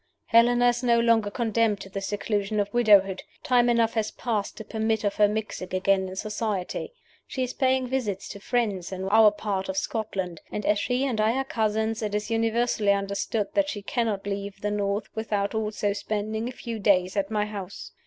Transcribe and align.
"Helena 0.25 0.69
is 0.69 0.81
no 0.81 0.99
longer 0.99 1.29
condemned 1.29 1.79
to 1.81 1.89
the 1.89 2.01
seclusion 2.01 2.59
of 2.59 2.73
widowhood. 2.73 3.21
Time 3.43 3.69
enough 3.69 3.93
has 3.93 4.09
passed 4.09 4.57
to 4.57 4.63
permit 4.63 5.03
of 5.03 5.17
her 5.17 5.27
mixing 5.27 5.75
again 5.75 6.09
in 6.09 6.15
society. 6.15 6.91
She 7.27 7.43
is 7.43 7.53
paying 7.53 7.85
visits 7.85 8.27
to 8.29 8.39
friends 8.39 8.91
in 8.91 9.07
our 9.09 9.29
part 9.29 9.69
of 9.69 9.77
Scotland; 9.77 10.41
and, 10.51 10.65
as 10.65 10.79
she 10.79 11.05
and 11.05 11.21
I 11.21 11.33
are 11.33 11.43
cousins, 11.43 12.01
it 12.01 12.15
is 12.15 12.31
universally 12.31 12.93
understood 12.93 13.49
that 13.53 13.69
she 13.69 13.83
cannot 13.83 14.25
leave 14.25 14.61
the 14.61 14.71
North 14.71 15.07
without 15.13 15.53
also 15.53 15.93
spending 15.93 16.49
a 16.49 16.51
few 16.51 16.79
days 16.79 17.15
at 17.15 17.29
my 17.29 17.45
house. 17.45 17.91